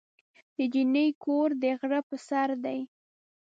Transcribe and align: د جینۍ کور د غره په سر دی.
د 0.55 0.57
جینۍ 0.73 1.07
کور 1.23 1.49
د 1.61 1.63
غره 1.79 2.01
په 2.07 2.15
سر 2.27 2.49
دی. 2.63 2.79